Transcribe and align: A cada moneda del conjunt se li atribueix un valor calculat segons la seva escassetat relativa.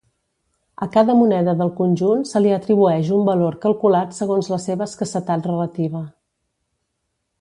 A 0.85 0.85
cada 0.95 1.15
moneda 1.17 1.53
del 1.59 1.69
conjunt 1.81 2.23
se 2.31 2.41
li 2.41 2.55
atribueix 2.57 3.11
un 3.19 3.27
valor 3.27 3.59
calculat 3.67 4.19
segons 4.21 4.51
la 4.55 4.59
seva 4.65 4.91
escassetat 4.91 5.49
relativa. 5.53 6.03